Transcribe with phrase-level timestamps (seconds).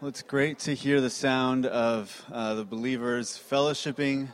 [0.00, 4.28] Well, it's great to hear the sound of uh, the believers fellowshipping.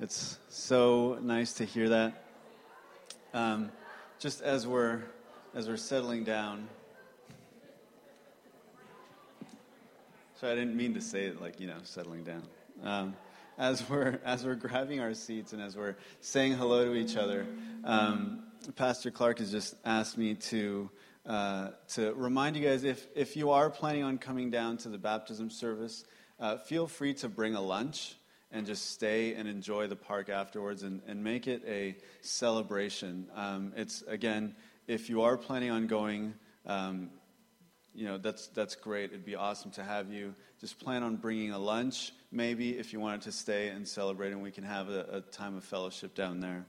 [0.00, 2.24] It's so nice to hear that.
[3.32, 3.70] Um,
[4.18, 5.04] just as we're
[5.54, 6.68] as we're settling down.
[10.40, 12.42] So I didn't mean to say it like you know settling down.
[12.82, 13.14] Um,
[13.58, 17.46] as we're as we're grabbing our seats and as we're saying hello to each other,
[17.84, 18.42] um,
[18.74, 20.90] Pastor Clark has just asked me to
[21.26, 24.98] uh, to remind you guys if, if you are planning on coming down to the
[24.98, 26.04] baptism service,
[26.38, 28.16] uh, feel free to bring a lunch
[28.52, 33.26] and just stay and enjoy the park afterwards and, and make it a celebration.
[33.34, 34.54] Um, it's, again,
[34.86, 36.34] if you are planning on going,
[36.64, 37.10] um,
[37.92, 39.10] you know, that's, that's great.
[39.10, 40.34] It'd be awesome to have you.
[40.60, 44.42] Just plan on bringing a lunch, maybe, if you wanted to stay and celebrate, and
[44.42, 46.66] we can have a, a time of fellowship down there.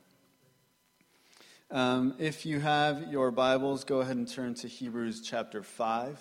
[1.69, 6.17] Um, if you have your Bibles, go ahead and turn to Hebrews chapter 5.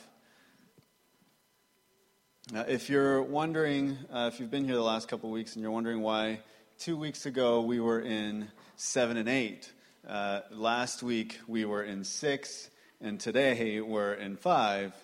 [2.52, 5.70] Uh, if you're wondering, uh, if you've been here the last couple weeks and you're
[5.70, 6.40] wondering why
[6.80, 9.72] two weeks ago we were in 7 and 8,
[10.08, 14.94] uh, last week we were in 6, and today we're in 5,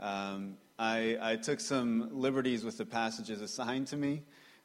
[0.00, 4.22] um, I, I, took some liberties with the passages assigned to me.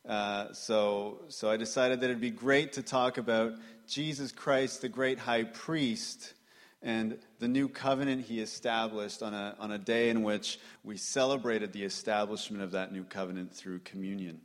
[0.07, 3.53] Uh, so, so I decided that it'd be great to talk about
[3.87, 6.33] Jesus Christ, the great high priest,
[6.81, 11.71] and the new covenant he established on a, on a day in which we celebrated
[11.71, 14.41] the establishment of that new covenant through communion.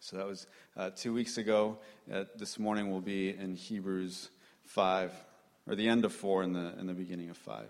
[0.00, 1.78] So that was uh, two weeks ago.
[2.12, 4.28] Uh, this morning will be in Hebrews
[4.64, 5.12] 5,
[5.66, 7.64] or the end of 4 and the, and the beginning of 5.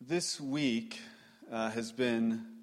[0.00, 1.00] This week
[1.52, 2.57] uh, has been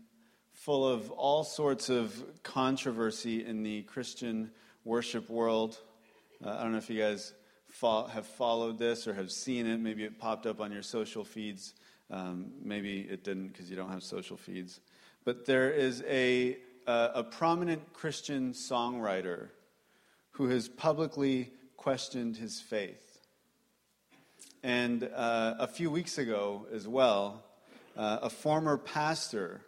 [0.66, 4.49] full of all sorts of controversy in the Christian
[4.83, 5.77] worship world.
[6.44, 7.33] Uh, I don't know if you guys
[7.67, 9.80] fo- have followed this or have seen it.
[9.80, 11.75] Maybe it popped up on your social feeds.
[12.09, 14.80] Um, maybe it didn't because you don't have social feeds.
[15.23, 19.49] But there is a, uh, a prominent Christian songwriter
[20.31, 23.20] who has publicly questioned his faith.
[24.64, 27.43] And uh, a few weeks ago, as well,
[27.95, 29.61] uh, a former pastor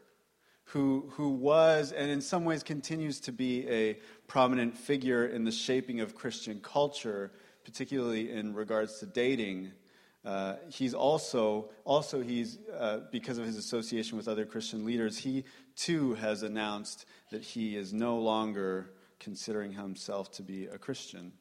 [0.72, 3.98] who, who was and in some ways continues to be a
[4.28, 7.32] prominent figure in the shaping of Christian culture,
[7.64, 9.72] particularly in regards to dating.
[10.26, 15.46] Uh, he's also, also he's, uh, because of his association with other Christian leaders, he
[15.78, 21.32] too has announced that he is no longer considering himself to be a Christian.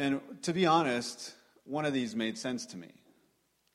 [0.00, 1.32] And to be honest,
[1.64, 2.88] one of these made sense to me.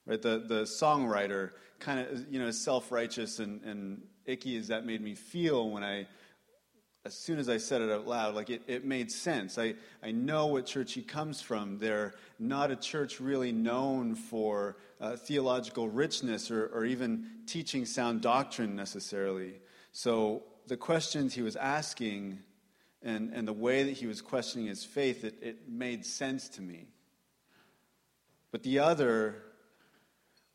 [0.07, 0.21] Right?
[0.21, 4.85] The, the songwriter kind of, you know, as self righteous and, and icky as that
[4.85, 6.07] made me feel when I,
[7.05, 9.57] as soon as I said it out loud, like it, it made sense.
[9.57, 11.77] I, I know what church he comes from.
[11.77, 18.21] They're not a church really known for uh, theological richness or, or even teaching sound
[18.21, 19.55] doctrine necessarily.
[19.91, 22.39] So the questions he was asking
[23.03, 26.61] and, and the way that he was questioning his faith, it, it made sense to
[26.61, 26.87] me.
[28.51, 29.43] But the other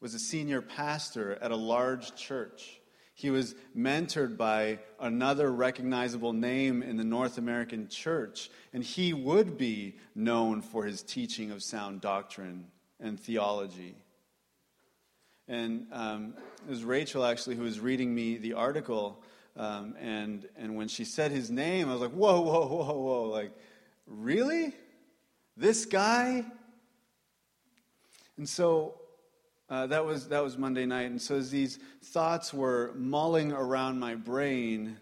[0.02, 2.80] was a senior pastor at a large church.
[3.14, 9.56] He was mentored by another recognizable name in the North American church, and he would
[9.56, 12.66] be known for his teaching of sound doctrine
[12.98, 13.94] and theology.
[15.46, 16.34] And um,
[16.66, 19.22] it was Rachel actually who was reading me the article,
[19.56, 23.22] um, and, and when she said his name, I was like, whoa, whoa, whoa, whoa.
[23.30, 23.52] Like,
[24.08, 24.74] really?
[25.56, 26.44] This guy?
[28.36, 29.01] And so
[29.72, 31.10] uh, that, was, that was Monday night.
[31.10, 34.98] And so as these thoughts were mulling around my brain,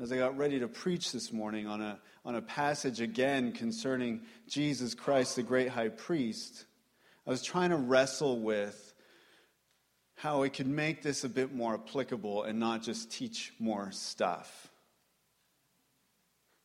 [0.00, 4.22] as I got ready to preach this morning on a, on a passage again concerning
[4.48, 6.64] Jesus Christ, the great high priest,
[7.26, 8.94] I was trying to wrestle with
[10.14, 14.70] how I could make this a bit more applicable and not just teach more stuff.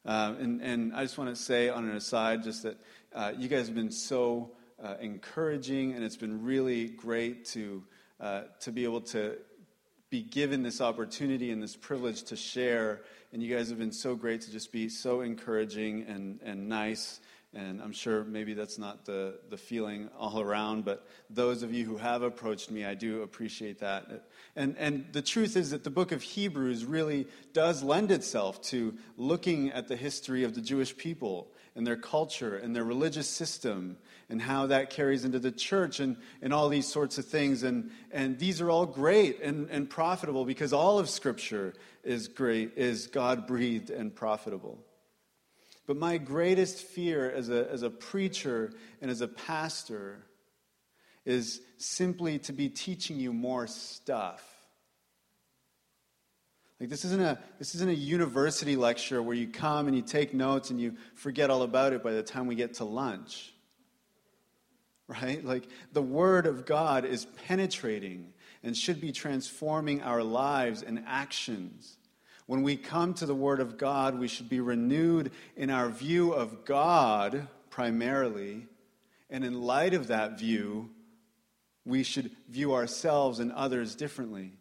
[0.06, 2.78] Uh, and, and I just want to say on an aside, just that
[3.14, 4.52] uh, you guys have been so
[4.84, 7.84] uh, encouraging, and it's been really great to,
[8.20, 9.38] uh, to be able to
[10.10, 13.02] be given this opportunity and this privilege to share.
[13.32, 17.20] And you guys have been so great to just be so encouraging and, and nice.
[17.54, 21.84] And I'm sure maybe that's not the, the feeling all around, but those of you
[21.84, 24.28] who have approached me, I do appreciate that.
[24.56, 28.96] And, and the truth is that the book of Hebrews really does lend itself to
[29.18, 33.98] looking at the history of the Jewish people and their culture and their religious system
[34.30, 37.64] and how that carries into the church and, and all these sorts of things.
[37.64, 41.74] And, and these are all great and, and profitable because all of Scripture
[42.04, 44.78] is great, is God breathed and profitable.
[45.88, 48.72] But my greatest fear as a, as a preacher
[49.02, 50.20] and as a pastor
[51.26, 54.46] is simply to be teaching you more stuff.
[56.80, 60.34] Like this isn't a this isn't a university lecture where you come and you take
[60.34, 63.54] notes and you forget all about it by the time we get to lunch.
[65.10, 65.44] Right?
[65.44, 68.32] Like the word of God is penetrating
[68.64, 71.98] and should be transforming our lives and actions.
[72.46, 76.32] When we come to the word of God, we should be renewed in our view
[76.32, 78.68] of God primarily,
[79.32, 80.92] and in light of that view,
[81.86, 84.54] we should view ourselves and others differently.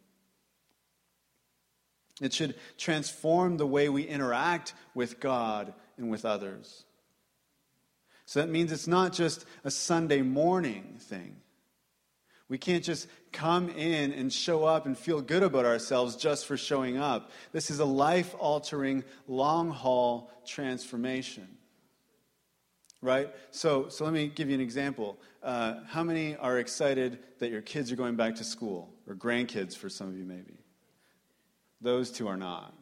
[2.22, 6.84] It should transform the way we interact with God and with others.
[8.28, 11.36] So that means it's not just a Sunday morning thing.
[12.50, 16.58] We can't just come in and show up and feel good about ourselves just for
[16.58, 17.30] showing up.
[17.52, 21.48] This is a life altering, long haul transformation.
[23.00, 23.34] Right?
[23.50, 25.18] So, so let me give you an example.
[25.42, 28.92] Uh, how many are excited that your kids are going back to school?
[29.06, 30.58] Or grandkids for some of you, maybe?
[31.80, 32.74] Those two are not.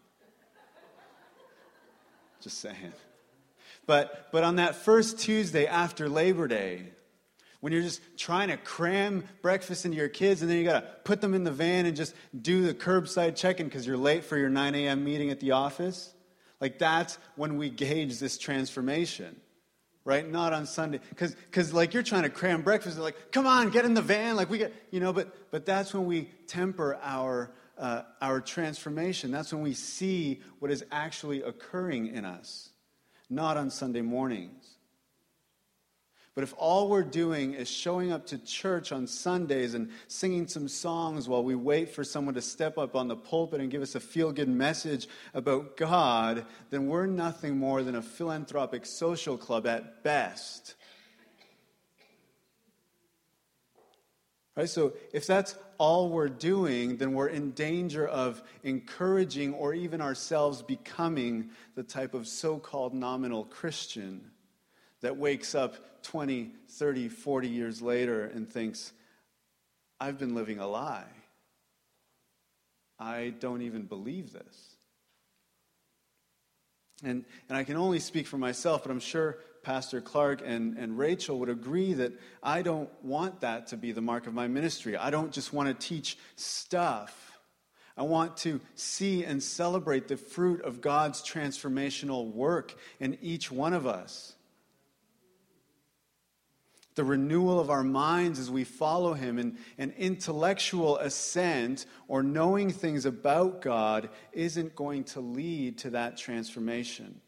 [2.40, 2.92] Just saying.
[3.86, 6.82] But, but on that first Tuesday after Labor Day,
[7.60, 10.86] when you're just trying to cram breakfast into your kids and then you got to
[11.04, 14.36] put them in the van and just do the curbside check-in because you're late for
[14.36, 15.04] your 9 a.m.
[15.04, 16.12] meeting at the office,
[16.60, 19.36] like that's when we gauge this transformation
[20.06, 20.30] right?
[20.30, 21.00] Not on Sunday.
[21.10, 22.94] Because, like, you're trying to cram breakfast.
[22.94, 24.36] They're like, come on, get in the van.
[24.36, 29.32] Like, we get, you know, but, but that's when we temper our, uh, our transformation.
[29.32, 32.70] That's when we see what is actually occurring in us,
[33.28, 34.76] not on Sunday mornings.
[36.36, 40.68] But if all we're doing is showing up to church on Sundays and singing some
[40.68, 43.94] songs while we wait for someone to step up on the pulpit and give us
[43.94, 49.66] a feel good message about God, then we're nothing more than a philanthropic social club
[49.66, 50.74] at best.
[54.54, 54.68] Right?
[54.68, 60.62] So if that's all we're doing, then we're in danger of encouraging or even ourselves
[60.62, 64.30] becoming the type of so called nominal Christian
[65.00, 68.92] that wakes up 20, 30, 40 years later and thinks,
[70.00, 71.04] I've been living a lie.
[72.98, 74.76] I don't even believe this.
[77.04, 80.96] And, and I can only speak for myself, but I'm sure Pastor Clark and, and
[80.96, 82.12] Rachel would agree that
[82.42, 84.96] I don't want that to be the mark of my ministry.
[84.96, 87.38] I don't just want to teach stuff.
[87.96, 93.72] I want to see and celebrate the fruit of God's transformational work in each one
[93.72, 94.35] of us
[96.96, 102.70] the renewal of our minds as we follow Him, and an intellectual assent or knowing
[102.70, 107.20] things about God isn't going to lead to that transformation.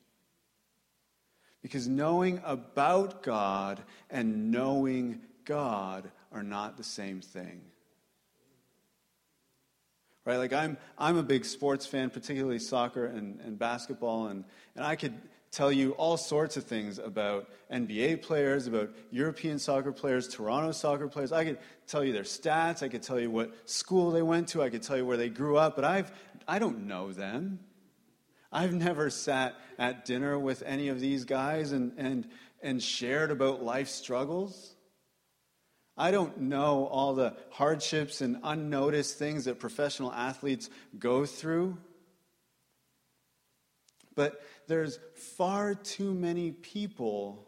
[1.63, 7.61] Because knowing about God and knowing God are not the same thing.
[10.25, 10.37] Right?
[10.37, 14.45] Like I'm I'm a big sports fan, particularly soccer and, and basketball, and,
[14.77, 15.15] and I could
[15.51, 21.09] tell you all sorts of things about NBA players, about European soccer players, Toronto soccer
[21.09, 21.33] players.
[21.33, 22.83] I could tell you their stats.
[22.83, 24.63] I could tell you what school they went to.
[24.63, 26.13] I could tell you where they grew up, but I've,
[26.47, 27.61] I don't know them.
[28.51, 32.27] I've never sat at dinner with any of these guys and, and,
[32.63, 34.75] and shared about life struggles.
[35.97, 41.77] I don't know all the hardships and unnoticed things that professional athletes go through.
[44.19, 47.47] But there's far too many people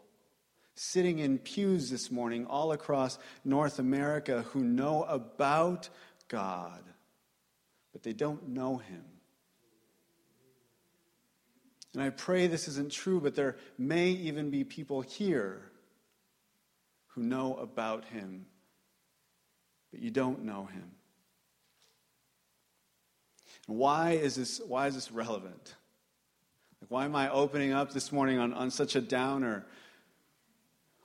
[0.73, 5.89] sitting in pews this morning all across North America who know about
[6.29, 6.81] God,
[7.91, 9.03] but they don't know Him.
[11.93, 15.73] And I pray this isn't true, but there may even be people here
[17.07, 18.45] who know about Him,
[19.91, 20.91] but you don't know Him.
[23.67, 25.75] And why is this, why is this relevant?
[26.91, 29.65] Why am I opening up this morning on, on such a downer?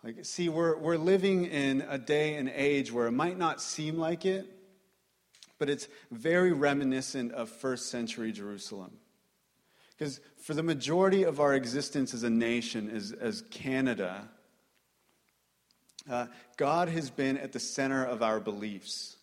[0.03, 3.97] Like, see, we're, we're living in a day and age where it might not seem
[3.97, 4.51] like it,
[5.61, 8.97] but it's very reminiscent of first century Jerusalem.
[9.97, 14.29] Because for the majority of our existence as a nation, as, as Canada,
[16.11, 16.27] uh,
[16.57, 19.16] God has been at the center of our beliefs.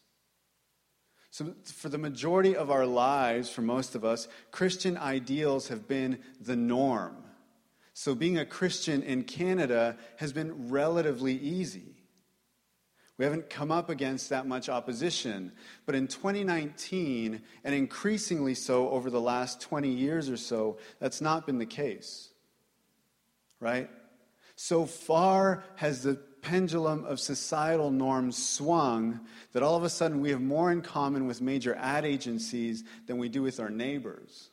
[1.33, 6.19] So, for the majority of our lives, for most of us, Christian ideals have been
[6.39, 7.15] the norm.
[7.95, 11.95] So, being a Christian in Canada has been relatively easy.
[13.17, 15.53] We haven't come up against that much opposition.
[15.87, 21.47] But in 2019, and increasingly so over the last 20 years or so, that's not
[21.47, 22.29] been the case.
[23.59, 23.89] right?
[24.55, 29.21] So far has the pendulum of societal norms swung
[29.53, 33.17] that all of a sudden we have more in common with major ad agencies than
[33.17, 34.49] we do with our neighbors.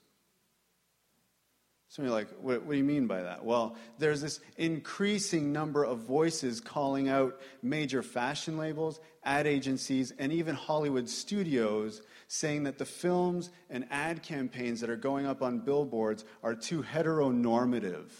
[1.91, 3.45] So you're like, what, what, do you mean by that?
[3.45, 10.33] Well, there's this increasing number of voices calling out major fashion labels, ad agencies, and
[10.33, 15.59] even Hollywood studios saying that the films and ad campaigns that are going up on
[15.59, 18.11] billboards are too heteronormative.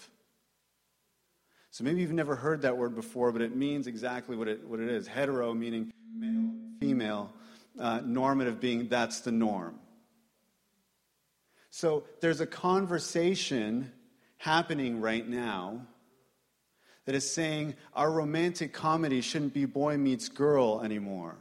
[1.71, 4.81] So maybe you've never heard that word before, but it means exactly what it, what
[4.81, 6.51] it is hetero meaning male,
[6.81, 7.33] female,
[7.79, 9.79] uh, normative being that's the norm.
[11.71, 13.93] So there's a conversation
[14.39, 15.87] happening right now
[17.07, 21.37] that is saying our romantic comedy shouldn't be boy meets girl anymore.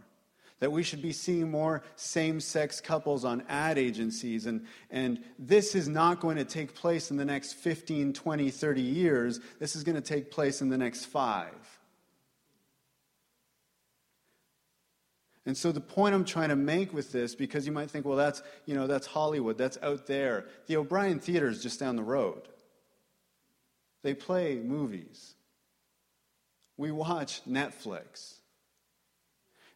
[0.60, 4.46] That we should be seeing more same sex couples on ad agencies.
[4.46, 8.82] And, and this is not going to take place in the next 15, 20, 30
[8.82, 9.40] years.
[9.60, 11.56] This is going to take place in the next five.
[15.46, 18.18] And so the point I'm trying to make with this, because you might think, well,
[18.18, 20.46] that's, you know, that's Hollywood, that's out there.
[20.68, 22.48] The O'Brien Theater is just down the road.
[24.04, 25.34] They play movies.
[26.78, 28.39] We watch Netflix.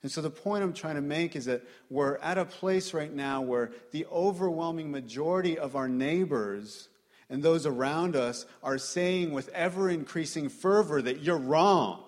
[0.04, 3.12] And so the point I'm trying to make is that we're at a place right
[3.12, 6.90] now where the overwhelming majority of our neighbors
[7.30, 12.04] and those around us are saying with ever increasing fervor that you're wrong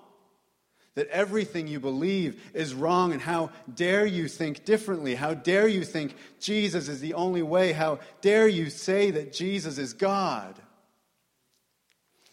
[0.95, 5.13] that everything you believe is wrong, and how dare you think differently?
[5.13, 7.73] How dare you think Jesus is the only way?
[7.73, 10.55] How dare you say that Jesus is God?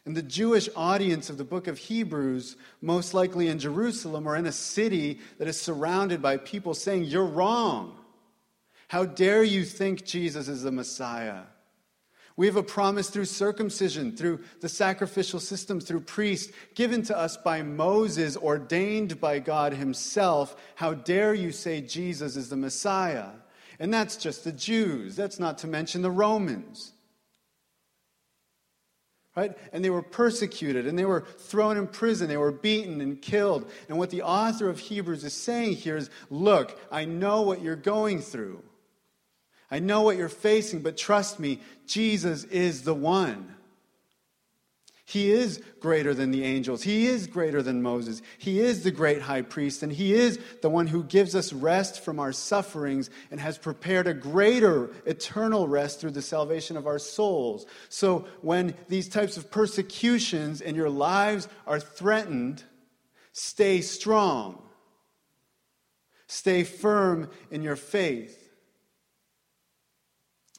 [0.05, 4.47] And the Jewish audience of the book of Hebrews, most likely in Jerusalem or in
[4.47, 7.97] a city that is surrounded by people saying, You're wrong.
[8.89, 11.43] How dare you think Jesus is the Messiah?
[12.37, 17.37] We have a promise through circumcision, through the sacrificial system, through priests, given to us
[17.37, 20.57] by Moses, ordained by God Himself.
[20.75, 23.29] How dare you say Jesus is the Messiah?
[23.79, 25.15] And that's just the Jews.
[25.15, 26.93] That's not to mention the Romans.
[29.35, 29.57] Right?
[29.73, 32.29] And they were persecuted and they were thrown in prison.
[32.29, 33.71] They were beaten and killed.
[33.89, 37.75] And what the author of Hebrews is saying here is look, I know what you're
[37.75, 38.63] going through.
[39.71, 43.55] I know what you're facing, but trust me, Jesus is the one.
[45.05, 46.83] He is greater than the angels.
[46.83, 48.23] He is greater than Moses.
[48.39, 52.05] He is the great high priest, and He is the one who gives us rest
[52.05, 57.01] from our sufferings and has prepared a greater eternal rest through the salvation of our
[57.01, 57.67] souls.
[57.89, 62.63] So when these types of persecutions in your lives are threatened,
[63.33, 64.63] stay strong.
[66.29, 68.39] Stay firm in your faith.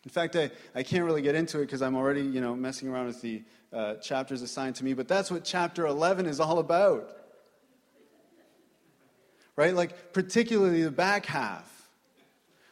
[0.03, 2.89] In fact, I, I can't really get into it because I'm already, you know, messing
[2.89, 6.59] around with the uh, chapters assigned to me, but that's what chapter 11 is all
[6.59, 7.17] about.
[9.55, 9.73] Right?
[9.73, 11.69] Like, particularly the back half,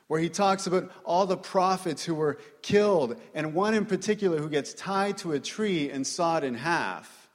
[0.07, 4.49] where he talks about all the prophets who were killed, and one in particular who
[4.49, 7.29] gets tied to a tree and sawed in half.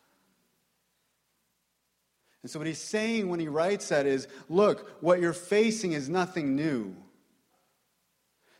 [2.42, 6.08] And so, what he's saying when he writes that is look, what you're facing is
[6.08, 6.94] nothing new.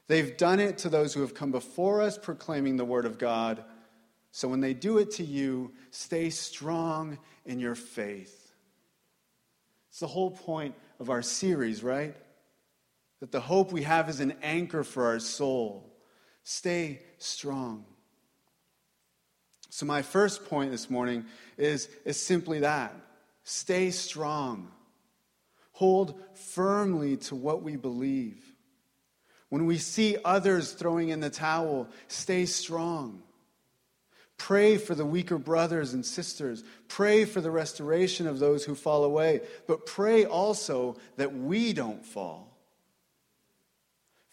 [0.09, 3.65] They've done it to those who have come before us proclaiming the word of God.
[4.37, 7.17] So when they do it to you, stay strong
[7.47, 8.53] in your faith.
[9.89, 12.15] It's the whole point of our series, right?
[13.21, 15.91] That the hope we have is an anchor for our soul.
[16.45, 17.87] Stay strong.
[19.71, 21.25] So, my first point this morning
[21.57, 22.95] is, is simply that
[23.43, 24.71] stay strong.
[25.73, 28.45] Hold firmly to what we believe.
[29.49, 33.23] When we see others throwing in the towel, stay strong.
[34.39, 36.63] Pray for the weaker brothers and sisters.
[36.89, 39.41] Pray for the restoration of those who fall away.
[39.67, 42.57] But pray also that we don't fall.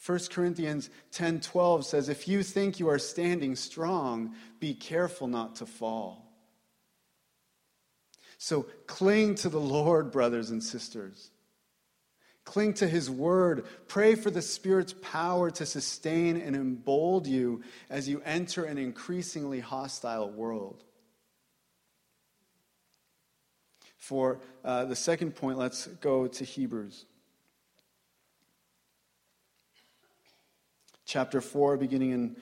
[0.05, 5.65] 1 Corinthians 10:12 says if you think you are standing strong, be careful not to
[5.65, 6.23] fall.
[8.37, 11.31] So cling to the Lord, brothers and sisters.
[12.45, 13.65] Cling to his word.
[13.87, 19.61] Pray for the Spirit's power to sustain and embolden you as you enter an increasingly
[19.61, 20.83] hostile world.
[23.97, 27.05] For uh, the second point, let's go to Hebrews.
[31.05, 32.35] Chapter 4, beginning in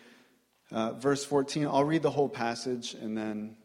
[0.72, 1.68] uh, verse 14.
[1.68, 3.56] I'll read the whole passage and then,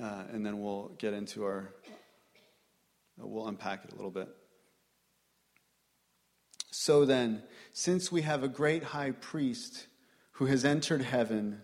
[0.00, 1.74] uh, and then we'll get into our,
[3.18, 4.28] we'll unpack it a little bit.
[6.82, 7.42] So then,
[7.74, 9.86] since we have a great high priest
[10.32, 11.60] who has entered heaven,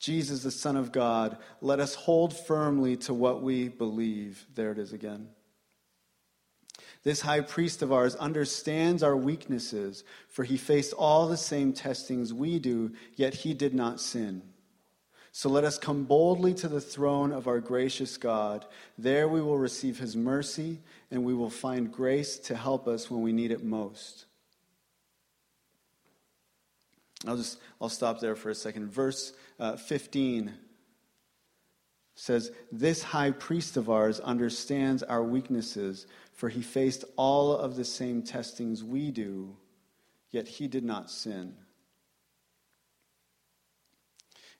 [0.00, 4.44] Jesus, the Son of God, let us hold firmly to what we believe.
[4.56, 5.28] There it is again.
[7.04, 12.34] This high priest of ours understands our weaknesses, for he faced all the same testings
[12.34, 14.42] we do, yet he did not sin.
[15.30, 18.66] So let us come boldly to the throne of our gracious God.
[18.98, 23.22] There we will receive his mercy, and we will find grace to help us when
[23.22, 24.26] we need it most.
[27.26, 28.90] I'll just I'll stop there for a second.
[28.90, 30.52] Verse uh, 15
[32.14, 37.84] says, "This high priest of ours understands our weaknesses, for he faced all of the
[37.84, 39.56] same testings we do,
[40.30, 41.56] yet he did not sin."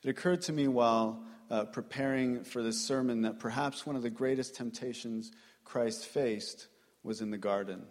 [0.03, 4.11] It occurred to me while uh, preparing for this sermon that perhaps one of the
[4.11, 5.31] greatest temptations
[5.65, 6.69] Christ faced
[7.03, 7.83] was in the garden.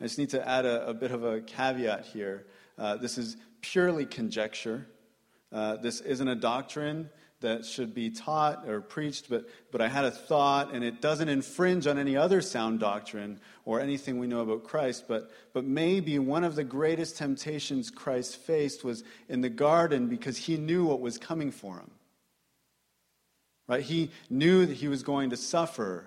[0.00, 2.46] I just need to add a, a bit of a caveat here.
[2.76, 4.86] Uh, this is purely conjecture.
[5.52, 7.08] Uh, this isn't a doctrine
[7.40, 11.28] that should be taught or preached, but, but I had a thought, and it doesn't
[11.28, 15.04] infringe on any other sound doctrine or anything we know about Christ.
[15.06, 20.38] But, but maybe one of the greatest temptations Christ faced was in the garden because
[20.38, 21.90] he knew what was coming for him.
[23.68, 23.82] Right?
[23.82, 26.06] He knew that he was going to suffer.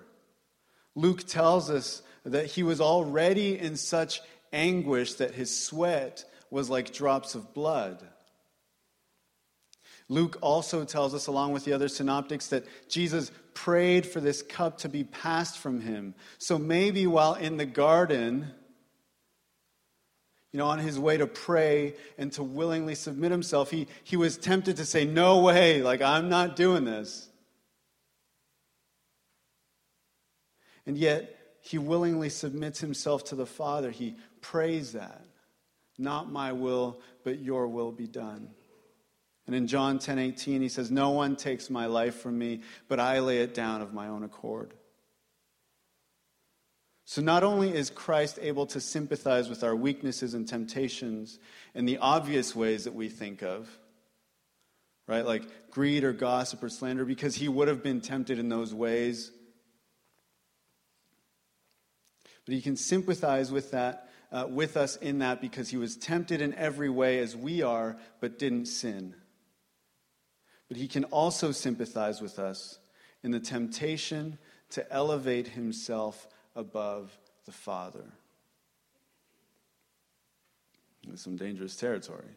[0.96, 4.20] Luke tells us that he was already in such
[4.52, 8.02] anguish that his sweat was like drops of blood.
[10.08, 14.78] Luke also tells us, along with the other synoptics, that Jesus prayed for this cup
[14.78, 16.14] to be passed from him.
[16.38, 18.50] So maybe while in the garden,
[20.52, 24.38] you know, on his way to pray and to willingly submit himself, he, he was
[24.38, 27.28] tempted to say, No way, like, I'm not doing this.
[30.86, 33.90] And yet, he willingly submits himself to the Father.
[33.90, 35.22] He prays that.
[35.98, 38.50] Not my will, but your will be done.
[39.46, 43.00] And in John 10 18, he says, No one takes my life from me, but
[43.00, 44.74] I lay it down of my own accord.
[47.06, 51.38] So, not only is Christ able to sympathize with our weaknesses and temptations
[51.74, 53.66] in the obvious ways that we think of,
[55.06, 58.74] right, like greed or gossip or slander, because he would have been tempted in those
[58.74, 59.32] ways,
[62.44, 66.40] but he can sympathize with that uh, with us in that because he was tempted
[66.40, 69.14] in every way as we are, but didn't sin.
[70.68, 72.78] But he can also sympathize with us
[73.22, 74.38] in the temptation
[74.70, 78.04] to elevate himself above the Father.
[81.10, 82.36] It's some dangerous territory.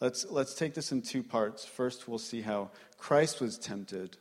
[0.00, 1.64] Let's, let's take this in two parts.
[1.64, 4.18] First, we'll see how Christ was tempted,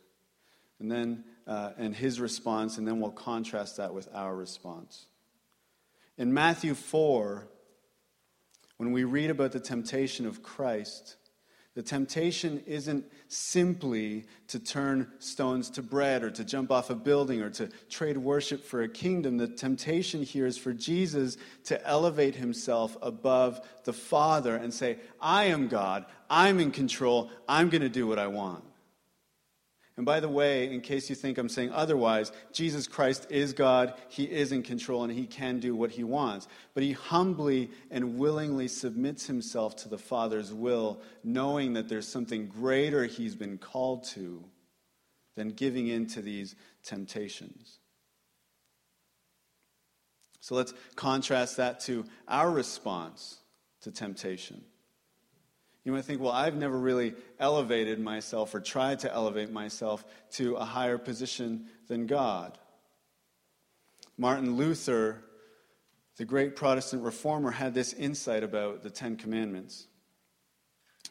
[0.79, 5.07] and then uh, and his response, and then we'll contrast that with our response.
[6.17, 7.47] In Matthew 4,
[8.77, 11.17] when we read about the temptation of Christ,
[11.75, 17.41] the temptation isn't simply to turn stones to bread or to jump off a building
[17.41, 19.37] or to trade worship for a kingdom.
[19.37, 25.45] The temptation here is for Jesus to elevate himself above the Father and say, I
[25.45, 28.63] am God, I'm in control, I'm going to do what I want.
[29.95, 33.93] And by the way, in case you think I'm saying otherwise, Jesus Christ is God.
[34.09, 36.47] He is in control and he can do what he wants.
[36.73, 42.47] But he humbly and willingly submits himself to the Father's will, knowing that there's something
[42.47, 44.43] greater he's been called to
[45.35, 47.79] than giving in to these temptations.
[50.39, 53.37] So let's contrast that to our response
[53.81, 54.63] to temptation.
[55.83, 60.55] You might think, well, I've never really elevated myself or tried to elevate myself to
[60.55, 62.57] a higher position than God.
[64.17, 65.23] Martin Luther,
[66.17, 69.87] the great Protestant reformer, had this insight about the Ten Commandments.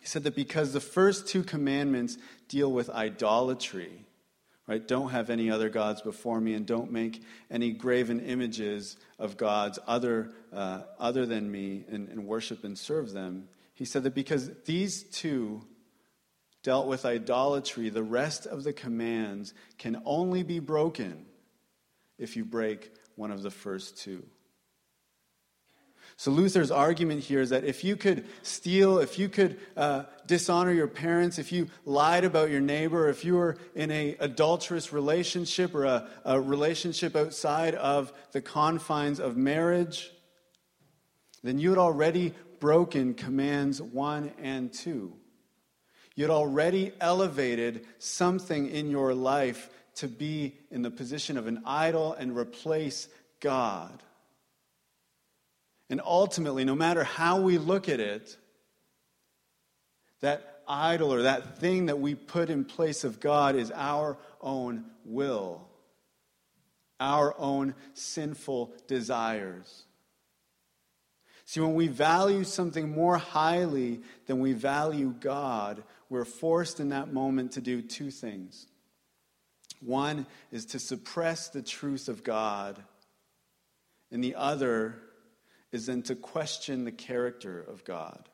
[0.01, 2.17] He said that because the first two commandments
[2.49, 4.07] deal with idolatry,
[4.67, 4.87] right?
[4.87, 9.79] Don't have any other gods before me and don't make any graven images of gods
[9.87, 13.49] other, uh, other than me and, and worship and serve them.
[13.75, 15.67] He said that because these two
[16.63, 21.27] dealt with idolatry, the rest of the commands can only be broken
[22.19, 24.25] if you break one of the first two.
[26.17, 30.71] So Luther's argument here is that if you could steal, if you could uh, dishonor
[30.71, 35.75] your parents, if you lied about your neighbor, if you were in a adulterous relationship
[35.75, 40.13] or a, a relationship outside of the confines of marriage,
[41.43, 45.13] then you had already broken commands 1 and 2.
[46.15, 52.13] You'd already elevated something in your life to be in the position of an idol
[52.13, 53.09] and replace
[53.41, 54.01] God.
[55.91, 58.37] And ultimately, no matter how we look at it,
[60.23, 64.85] That idol or that thing that we put in place of God is our own
[65.05, 65.69] will,
[66.99, 69.85] our own sinful desires.
[71.53, 77.13] See, when we value something more highly than we value God, we're forced in that
[77.13, 78.67] moment to do two things.
[79.83, 82.83] One is to suppress the truth of God,
[84.11, 84.97] and the other
[85.73, 88.31] is then to question the character of God.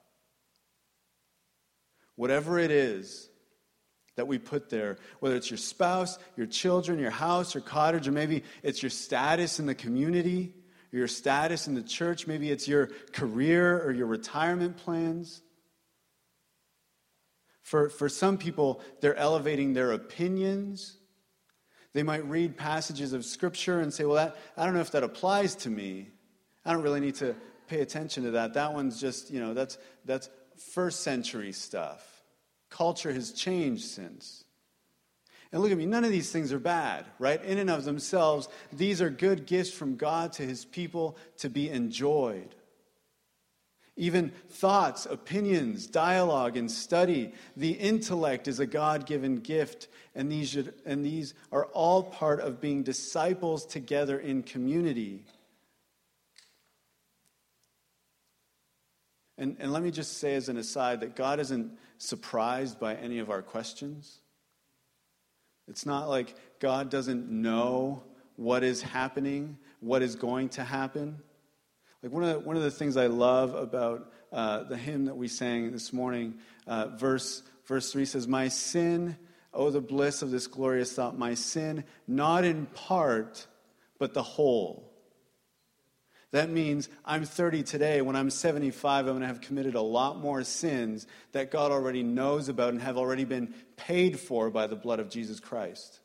[2.15, 3.29] Whatever it is
[4.15, 8.13] that we put there, whether it's your spouse, your children, your house, your cottage, or
[8.13, 10.55] maybe it's your status in the community,
[10.93, 15.43] or your status in the church, maybe it's your career or your retirement plans.
[17.63, 20.99] For, for some people, they're elevating their opinions
[21.95, 25.03] they might read passages of Scripture and say, well, that, I don't know if that
[25.03, 26.09] applies to me.
[26.65, 27.35] I don't really need to
[27.67, 28.55] pay attention to that.
[28.55, 30.29] That one's just, you know, that's, that's
[30.75, 32.07] first century stuff.
[32.71, 34.45] Culture has changed since.
[35.51, 37.43] And look at me, none of these things are bad, right?
[37.43, 41.71] In and of themselves, these are good gifts from God to his people to be
[41.71, 42.55] enjoyed.
[43.97, 47.33] Even thoughts, opinions, dialogue, and study.
[47.57, 52.41] The intellect is a God given gift, and these, should, and these are all part
[52.41, 55.25] of being disciples together in community.
[59.39, 63.19] And, and let me just say as an aside that God isn't surprised by any
[63.19, 64.21] of our questions.
[65.69, 68.03] It's not like God doesn't know
[68.37, 71.19] what is happening, what is going to happen.
[72.03, 75.17] Like one of the, one of the things I love about uh, the hymn that
[75.17, 76.35] we sang this morning,
[76.67, 79.17] uh, verse, verse 3 says, My sin,
[79.53, 83.47] oh, the bliss of this glorious thought, my sin, not in part,
[83.99, 84.88] but the whole.
[86.31, 88.03] That means I'm 30 today.
[88.03, 92.03] When I'm 75, I'm going to have committed a lot more sins that God already
[92.03, 96.01] knows about and have already been paid for by the blood of Jesus Christ.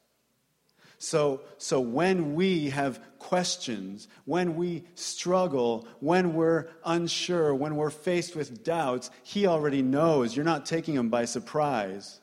[0.97, 8.37] So, so when we have questions, when we struggle, when we're unsure, when we're faced
[8.37, 10.33] with doubts, He already knows.
[10.33, 12.21] You're not taking Him by surprise.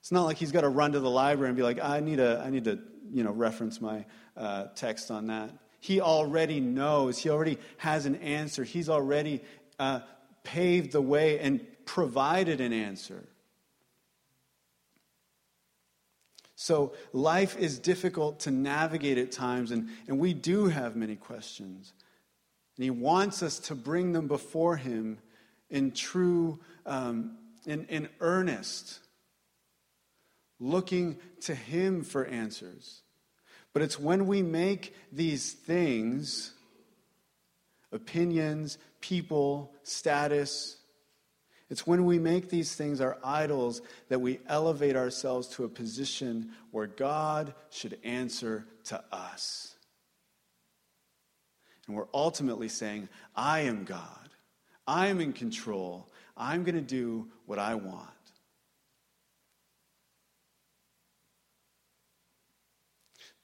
[0.00, 2.18] It's not like He's got to run to the library and be like, I need,
[2.18, 2.80] a, I need to
[3.12, 4.04] you know, reference my
[4.36, 5.52] uh, text on that.
[5.80, 7.18] He already knows.
[7.18, 8.64] He already has an answer.
[8.64, 9.42] He's already
[9.78, 10.00] uh,
[10.42, 13.24] paved the way and provided an answer.
[16.56, 21.92] So life is difficult to navigate at times, and, and we do have many questions.
[22.76, 25.18] And He wants us to bring them before Him
[25.68, 27.36] in true, um,
[27.66, 29.00] in, in earnest,
[30.58, 33.02] looking to Him for answers.
[33.76, 36.54] But it's when we make these things,
[37.92, 40.78] opinions, people, status,
[41.68, 46.52] it's when we make these things our idols that we elevate ourselves to a position
[46.70, 49.76] where God should answer to us.
[51.86, 54.30] And we're ultimately saying, I am God.
[54.88, 56.08] I am in control.
[56.34, 58.15] I'm going to do what I want.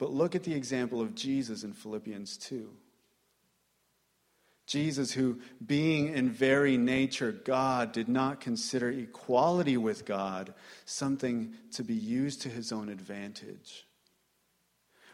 [0.02, 2.68] But look at the example of Jesus in Philippians 2.
[4.66, 10.54] Jesus, who, being in very nature God, did not consider equality with God
[10.86, 13.86] something to be used to his own advantage.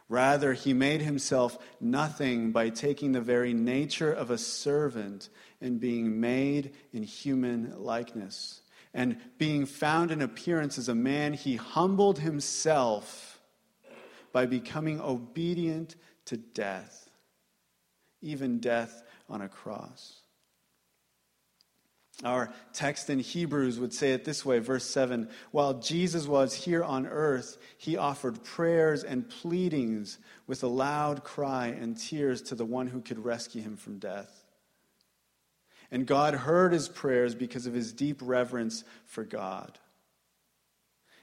[0.08, 5.28] Rather, he made himself nothing by taking the very nature of a servant
[5.60, 8.62] and being made in human likeness.
[8.94, 13.37] And being found in appearance as a man, he humbled himself
[14.32, 17.08] by becoming obedient to death,
[18.20, 20.20] even death on a cross.
[22.24, 26.82] Our text in Hebrews would say it this way, verse 7 While Jesus was here
[26.82, 32.64] on earth, he offered prayers and pleadings with a loud cry and tears to the
[32.64, 34.44] one who could rescue him from death.
[35.90, 39.78] And God heard his prayers because of his deep reverence for God.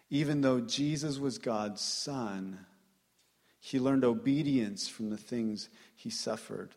[0.09, 2.65] Even though Jesus was God's son,
[3.65, 6.75] he learned obedience from the things he suffered.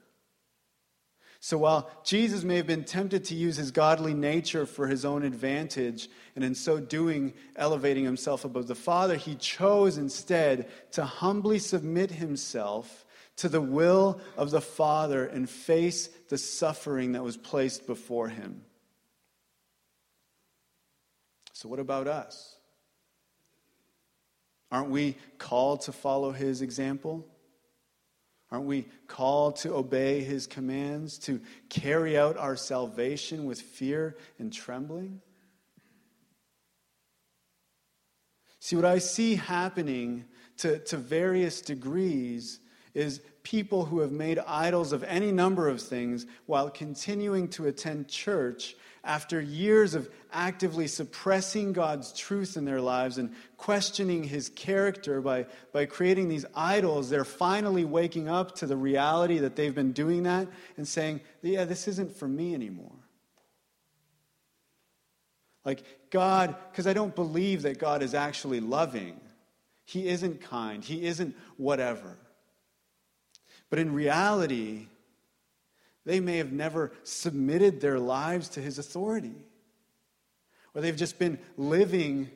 [1.39, 5.23] So while Jesus may have been tempted to use his godly nature for his own
[5.23, 11.59] advantage, and in so doing, elevating himself above the Father, he chose instead to humbly
[11.59, 13.05] submit himself
[13.37, 18.63] to the will of the Father and face the suffering that was placed before him.
[21.53, 22.58] So, what about us?
[24.71, 27.27] Aren't we called to follow his example?
[28.51, 34.53] Aren't we called to obey his commands, to carry out our salvation with fear and
[34.53, 35.21] trembling?
[38.61, 40.25] See, what I see happening
[40.59, 42.61] to, to various degrees
[42.95, 48.09] is people who have made idols of any number of things while continuing to attend
[48.09, 48.75] church
[49.05, 55.47] after years of actively suppressing God's truth in their lives and questioning his character by,
[55.73, 60.25] by creating these idols, they're finally waking up to the reality that they've been doing
[60.25, 62.93] that and saying, Yeah, this isn't for me anymore.
[65.65, 69.21] Like, God, because I don't believe that God is actually loving.
[69.85, 70.85] He isn't kind.
[70.85, 72.17] He isn't whatever.
[73.71, 74.89] But in reality,
[76.09, 79.35] they may have never submitted their lives to his authority.
[80.75, 82.31] Or they've just been living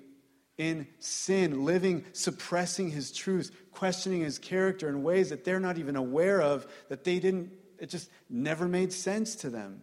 [0.59, 5.97] in sin, living, suppressing his truth, questioning his character in ways that they're not even
[5.97, 9.81] aware of, that they didn't, it just never made sense to them.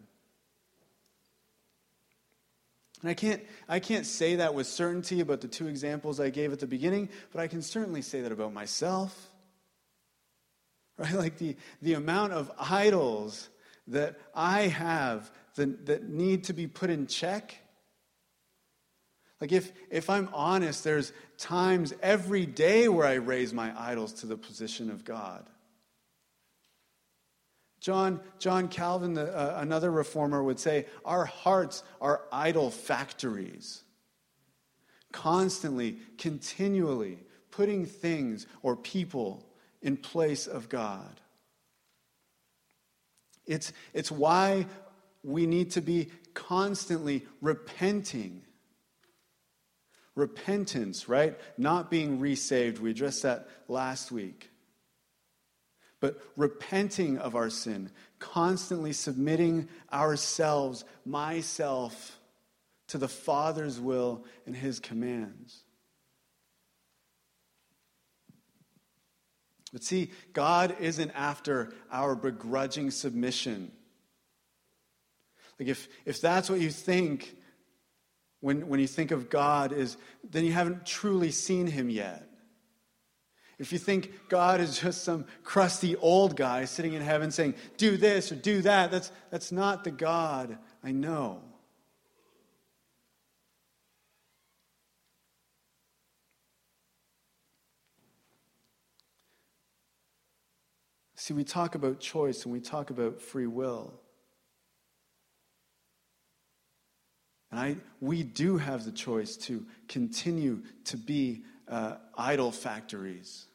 [3.02, 6.54] And I can't, I can't say that with certainty about the two examples I gave
[6.54, 9.30] at the beginning, but I can certainly say that about myself.
[11.00, 11.14] Right?
[11.14, 13.48] Like the, the amount of idols
[13.90, 17.56] that I have that, that need to be put in check.
[19.42, 24.26] Like, if, if I'm honest, there's times every day where I raise my idols to
[24.26, 25.50] the position of God.
[27.80, 33.84] John, John Calvin, the, uh, another reformer, would say, Our hearts are idol factories.
[35.12, 37.20] Constantly, continually
[37.52, 39.46] putting things or people
[39.82, 41.19] in place of God.
[43.50, 44.68] It's, it's why
[45.24, 48.44] we need to be constantly repenting.
[50.16, 51.38] Repentance, right?
[51.58, 52.80] Not being resaved.
[52.80, 54.50] We addressed that last week
[56.00, 62.18] but repenting of our sin, constantly submitting ourselves, myself,
[62.88, 65.64] to the Father's will and His commands.
[69.72, 73.72] But see, God isn't after our begrudging submission.
[75.60, 77.36] Like if, if that's what you think
[78.40, 79.98] when, when you think of God is,
[80.30, 82.26] then you haven't truly seen him yet.
[83.60, 87.98] If you think God is just some crusty old guy sitting in heaven saying, do
[87.98, 91.42] this or do that, that's, that's not the God I know.
[101.30, 103.94] See, we talk about choice and we talk about free will.
[107.52, 113.46] And I, we do have the choice to continue to be uh, idol factories.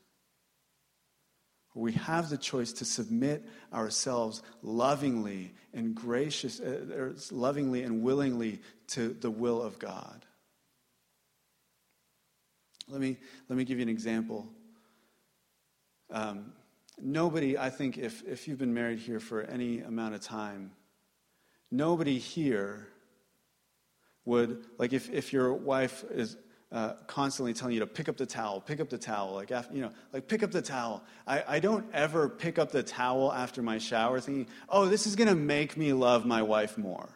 [1.75, 8.61] We have the choice to submit ourselves lovingly and gracious, uh, lovingly and willingly
[8.91, 10.25] to the will of God.
[12.87, 13.17] Let me,
[13.49, 14.49] let me give you an example.
[16.13, 16.53] Um,
[17.01, 20.73] nobody, I think, if, if you've been married here for any amount of time,
[21.71, 22.89] nobody here
[24.25, 26.37] would, like, if, if your wife is
[26.75, 29.73] uh, constantly telling you to pick up the towel, pick up the towel, like after,
[29.75, 31.05] you know, like pick up the towel.
[31.25, 35.15] I, I don't ever pick up the towel after my shower thinking, oh, this is
[35.15, 37.09] gonna make me love my wife more.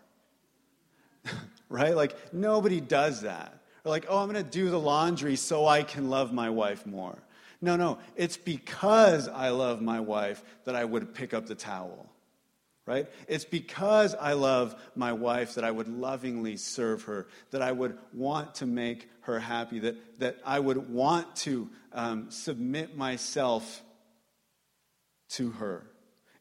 [1.69, 1.97] right?
[1.97, 3.61] Like nobody does that.
[3.85, 7.19] Or like, oh, I'm gonna do the laundry so I can love my wife more.
[7.61, 12.09] No, no, it's because I love my wife that I would pick up the towel
[12.89, 13.07] right?
[13.29, 17.99] It's because I love my wife that I would lovingly serve her, that I would
[18.15, 23.83] want to make her happy, that, that I would want to um, submit myself
[25.33, 25.85] to her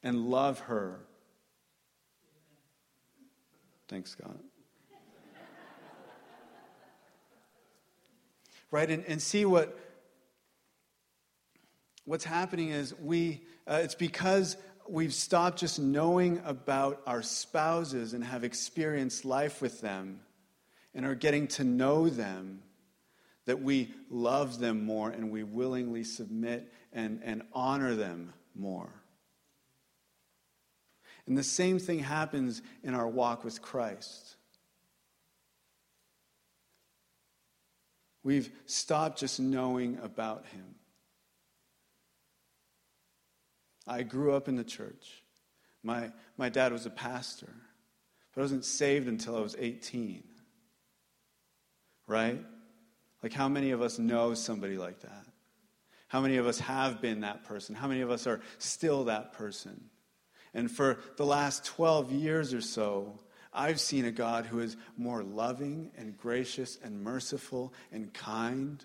[0.02, 1.02] and love her.
[3.90, 4.40] Thanks, God.
[8.72, 8.90] right?
[8.90, 9.78] And, and see what
[12.08, 14.56] what's happening is we uh, it's because
[14.88, 20.22] we've stopped just knowing about our spouses and have experienced life with them
[20.96, 22.62] and are getting to know them,
[23.46, 28.89] that we love them more and we willingly submit and, and honor them more.
[31.28, 34.38] And the same thing happens in our walk with Christ.
[38.24, 40.76] We've stopped just knowing about him.
[43.88, 45.23] I grew up in the church.
[45.84, 47.54] My, my dad was a pastor,
[48.34, 50.23] but I wasn't saved until I was 18.
[52.08, 52.43] Right?
[53.23, 55.26] Like, how many of us know somebody like that?
[56.08, 57.76] How many of us have been that person?
[57.76, 59.89] How many of us are still that person?
[60.54, 63.19] And for the last 12 years or so,
[63.54, 68.84] I've seen a God who is more loving and gracious and merciful and kind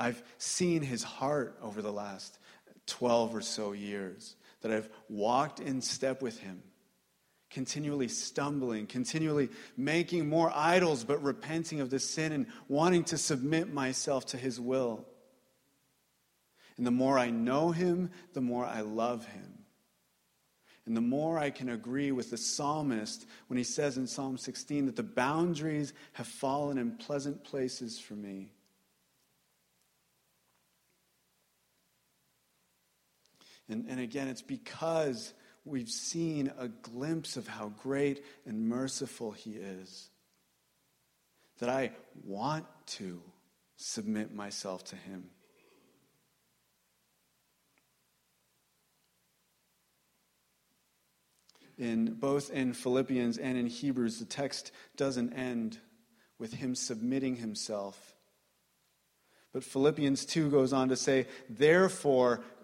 [0.00, 2.38] I've seen his heart over the last
[2.86, 6.62] 12 or so years, that I've walked in step with him,
[7.50, 13.72] continually stumbling, continually making more idols, but repenting of the sin and wanting to submit
[13.72, 15.06] myself to his will.
[16.76, 19.60] And the more I know him, the more I love him.
[20.86, 24.86] And the more I can agree with the psalmist when he says in Psalm 16
[24.86, 28.50] that the boundaries have fallen in pleasant places for me.
[33.70, 35.32] And, and again, it's because
[35.64, 40.10] we've seen a glimpse of how great and merciful He is
[41.58, 41.92] that I
[42.24, 43.22] want to
[43.76, 45.24] submit myself to Him.
[51.78, 55.78] In both in Philippians and in Hebrews, the text doesn't end
[56.38, 58.14] with him submitting himself.
[59.52, 62.42] But Philippians 2 goes on to say, Therefore,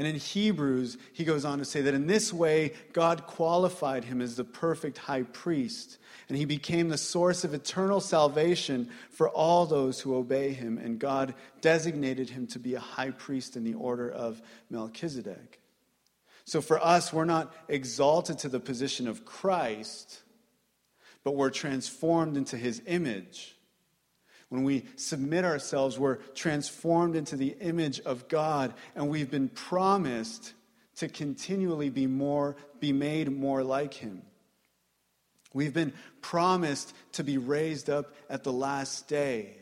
[0.00, 4.20] And in Hebrews, he goes on to say that in this way, God qualified him
[4.20, 5.98] as the perfect high priest
[6.30, 10.78] and he became the source of eternal salvation for all those who obey him.
[10.78, 15.60] And God designated him to be a high priest in the order of Melchizedek.
[16.44, 20.20] So for us, we're not exalted to the position of Christ,
[21.24, 23.56] but we're transformed into his image.
[24.50, 30.52] When we submit ourselves, we're transformed into the image of God, and we've been promised
[30.96, 34.22] to continually be more be made more like him.
[35.52, 39.56] We've been promised to be raised up at the last day,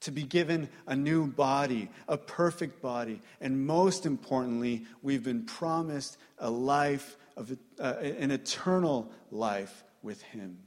[0.00, 6.18] to be given a new body, a perfect body, and most importantly, we've been promised
[6.38, 10.58] a life of uh, an eternal life with him.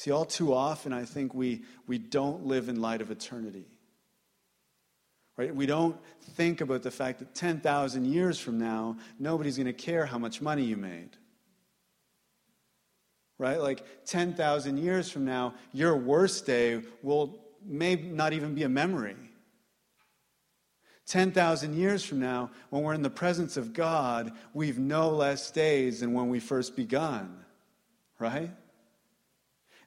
[0.00, 3.66] See, all too often, I think we, we don't live in light of eternity.
[5.36, 5.54] Right?
[5.54, 10.06] We don't think about the fact that 10,000 years from now, nobody's going to care
[10.06, 11.10] how much money you made.
[13.36, 13.60] Right?
[13.60, 19.16] Like 10,000 years from now, your worst day will may not even be a memory.
[21.08, 26.00] 10,000 years from now, when we're in the presence of God, we've no less days
[26.00, 27.44] than when we first begun.
[28.18, 28.50] Right?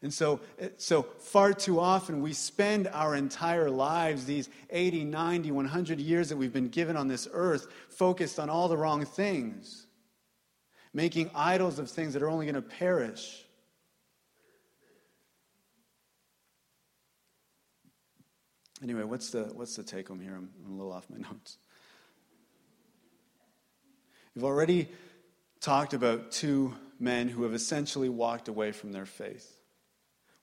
[0.04, 5.52] And so, eh, so far too often we spend our entire lives, these 80, 90,
[5.52, 9.88] 100 years that we've been given on this earth, focused on all the wrong things,
[10.94, 13.46] making idols of things that are only going to perish.
[18.84, 20.36] Anyway, what's the, what's the take home here?
[20.36, 21.58] I'm, I'm a little off my notes.
[24.36, 24.90] We've already
[25.62, 29.63] talked about two men who have essentially walked away from their faith.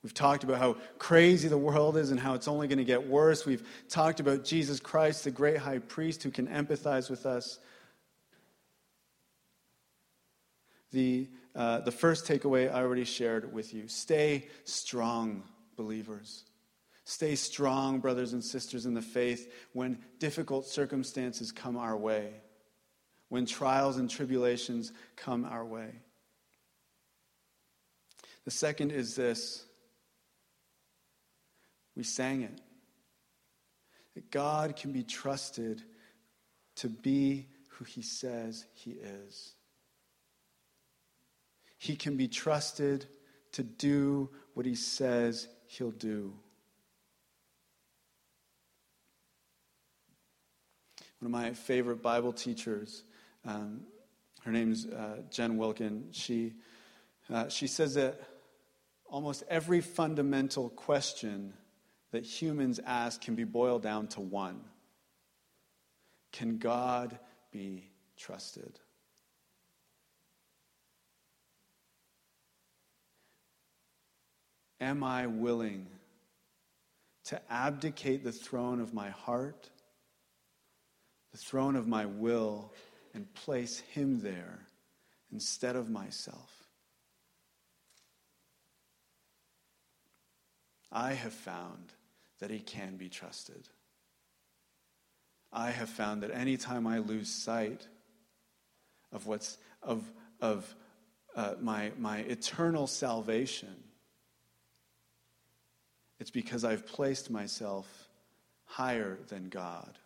[0.03, 3.07] We've talked about how crazy the world is and how it's only going to get
[3.07, 3.45] worse.
[3.45, 7.59] We've talked about Jesus Christ, the great high priest who can empathize with us.
[10.93, 15.43] The, uh, the first takeaway I already shared with you stay strong,
[15.77, 16.45] believers.
[17.05, 22.33] Stay strong, brothers and sisters in the faith, when difficult circumstances come our way,
[23.29, 25.91] when trials and tribulations come our way.
[28.45, 29.65] The second is this
[31.97, 32.61] we sang it.
[34.15, 35.83] That God can be trusted
[36.77, 39.53] to be who he says he is.
[41.79, 43.07] He can be trusted
[43.53, 46.35] to do what he says he'll do.
[51.21, 53.05] One of my favorite Bible teachers,
[53.45, 53.83] um,
[54.45, 56.55] her name's uh, Jen Wilkin, she,
[57.29, 58.21] uh, she says that
[59.05, 61.53] almost every fundamental question
[62.13, 64.61] that humans ask can be boiled down to one
[66.33, 67.19] Can God
[67.51, 68.79] be trusted?
[74.81, 75.87] Am I willing
[77.25, 79.69] to abdicate the throne of my heart,
[81.33, 82.73] the throne of my will,
[83.13, 84.67] and place Him there
[85.31, 86.51] instead of myself?
[90.91, 91.93] I have found
[92.41, 93.69] that he can be trusted.
[95.53, 97.87] I have found that anytime I lose sight
[99.13, 100.11] of what's of
[100.41, 100.75] of
[101.35, 103.75] uh, my my eternal salvation.
[106.19, 107.87] It's because I've placed myself
[108.67, 109.99] higher than God.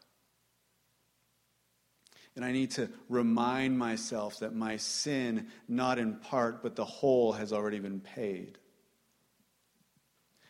[2.36, 7.32] And I need to remind myself that my sin, not in part, but the whole,
[7.32, 8.58] has already been paid.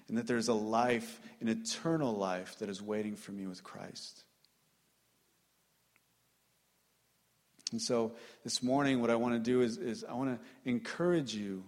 [0.08, 4.24] And that there's a life, an eternal life, that is waiting for me with Christ.
[7.72, 8.12] And so
[8.44, 11.64] this morning, what I want to do is, is I want to encourage you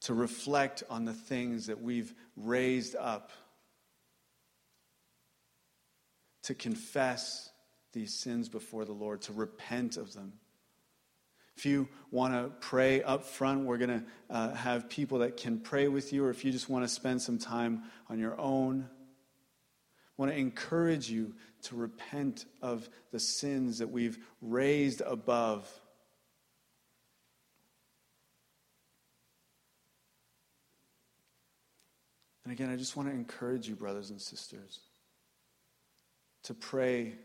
[0.00, 3.30] to reflect on the things that we've raised up
[6.44, 7.50] to confess
[7.92, 10.32] these sins before the Lord, to repent of them.
[11.60, 15.60] If you want to pray up front, we're going to uh, have people that can
[15.60, 18.88] pray with you, or if you just want to spend some time on your own,
[18.88, 21.34] I want to encourage you
[21.64, 25.70] to repent of the sins that we've raised above.
[32.44, 34.80] And again, I just want to encourage you, brothers and sisters
[36.44, 37.16] to pray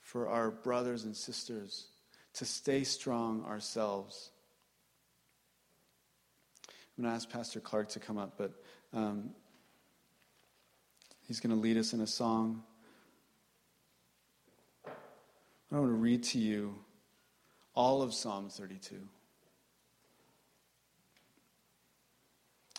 [0.00, 1.88] for our brothers and sisters,
[2.36, 4.30] to stay strong ourselves.
[6.96, 8.52] I'm going to ask Pastor Clark to come up, but
[8.92, 9.30] um,
[11.26, 12.62] he's going to lead us in a song.
[14.86, 16.74] I want to read to you
[17.74, 18.96] all of Psalm 32.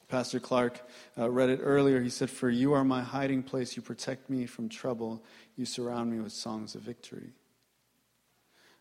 [0.07, 0.87] Pastor Clark
[1.17, 2.01] uh, read it earlier.
[2.01, 3.75] He said, For you are my hiding place.
[3.75, 5.23] You protect me from trouble.
[5.55, 7.33] You surround me with songs of victory.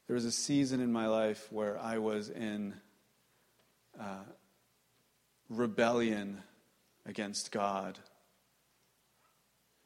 [0.07, 2.75] There was a season in my life where I was in
[3.99, 4.23] uh,
[5.49, 6.43] rebellion
[7.05, 7.99] against God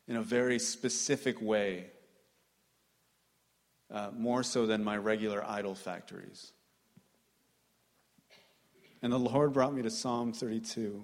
[0.06, 1.86] in a very specific way,
[3.90, 6.52] uh, more so than my regular idol factories.
[9.02, 11.02] And the Lord brought me to Psalm 32.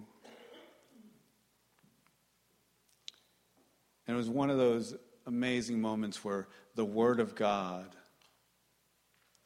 [4.07, 4.95] And it was one of those
[5.27, 7.97] amazing moments where the Word of God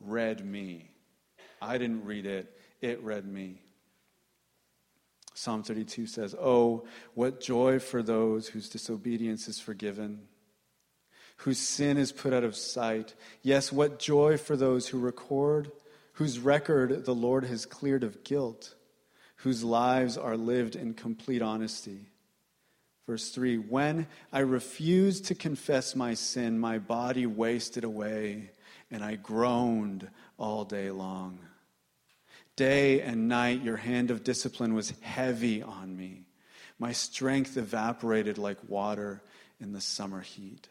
[0.01, 0.91] read me.
[1.63, 3.63] I didn't read it, it read me.
[5.35, 6.85] Psalm 32 says, Oh,
[7.15, 10.23] what joy for those whose disobedience is forgiven,
[11.37, 13.15] whose sin is put out of sight.
[13.43, 15.73] Yes, what joy for those who record,
[16.15, 18.75] whose record the Lord has cleared of guilt,
[19.37, 22.11] whose lives are lived in complete honesty.
[23.07, 28.51] Verse 3 When I refused to confess my sin, my body wasted away,
[28.91, 31.39] and I groaned all day long.
[32.57, 36.25] Day and night, your hand of discipline was heavy on me.
[36.79, 39.23] My strength evaporated like water
[39.61, 40.69] in the summer heat.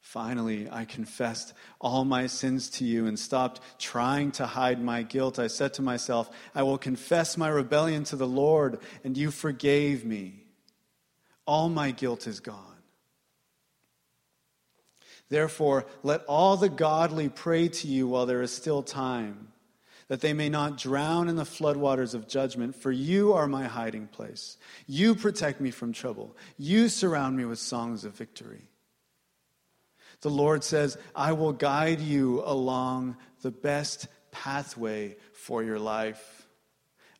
[0.00, 5.38] Finally, I confessed all my sins to you and stopped trying to hide my guilt.
[5.38, 10.04] I said to myself, I will confess my rebellion to the Lord, and you forgave
[10.04, 10.44] me.
[11.44, 12.75] All my guilt is gone.
[15.28, 19.48] Therefore, let all the godly pray to you while there is still time,
[20.08, 24.06] that they may not drown in the floodwaters of judgment, for you are my hiding
[24.06, 24.56] place.
[24.86, 26.36] You protect me from trouble.
[26.56, 28.68] You surround me with songs of victory.
[30.20, 36.46] The Lord says, I will guide you along the best pathway for your life.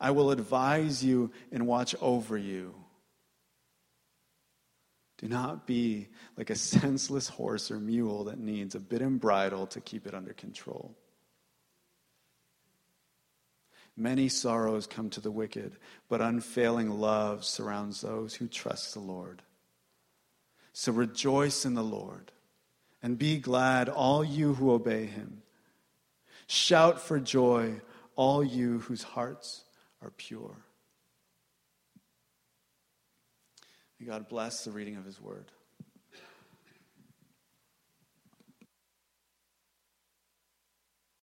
[0.00, 2.74] I will advise you and watch over you.
[5.18, 9.66] Do not be like a senseless horse or mule that needs a bit and bridle
[9.68, 10.94] to keep it under control.
[13.96, 15.76] Many sorrows come to the wicked,
[16.08, 19.40] but unfailing love surrounds those who trust the Lord.
[20.74, 22.30] So rejoice in the Lord
[23.02, 25.40] and be glad, all you who obey him.
[26.46, 27.80] Shout for joy,
[28.16, 29.64] all you whose hearts
[30.02, 30.66] are pure.
[33.95, 35.46] May God bless the reading of his word.